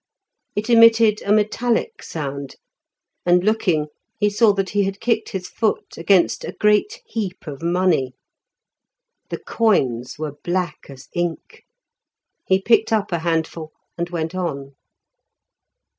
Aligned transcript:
It 0.55 0.67
emitted 0.67 1.21
a 1.27 1.31
metallic 1.31 2.01
sound, 2.01 2.55
and 3.23 3.43
looking 3.43 3.85
he 4.17 4.31
saw 4.31 4.51
that 4.53 4.71
he 4.71 4.81
had 4.83 4.99
kicked 4.99 5.29
his 5.29 5.47
foot 5.47 5.95
against 5.95 6.43
a 6.43 6.53
great 6.59 7.03
heap 7.05 7.45
of 7.45 7.61
money. 7.61 8.15
The 9.29 9.37
coins 9.37 10.17
were 10.17 10.37
black 10.43 10.87
as 10.89 11.07
ink; 11.13 11.65
he 12.47 12.59
picked 12.59 12.91
up 12.91 13.11
a 13.11 13.19
handful 13.19 13.73
and 13.95 14.09
went 14.09 14.33
on. 14.33 14.73